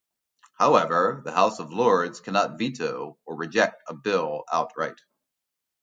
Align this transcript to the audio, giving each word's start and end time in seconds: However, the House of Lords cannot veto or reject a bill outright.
However, 0.57 1.21
the 1.23 1.31
House 1.31 1.59
of 1.59 1.71
Lords 1.71 2.21
cannot 2.21 2.57
veto 2.57 3.19
or 3.23 3.35
reject 3.35 3.83
a 3.87 3.93
bill 3.93 4.45
outright. 4.51 4.99